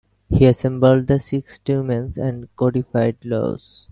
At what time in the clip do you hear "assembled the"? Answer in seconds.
0.47-1.19